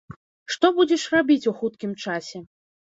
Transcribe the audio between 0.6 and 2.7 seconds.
будзеш рабіць ў хуткім часе?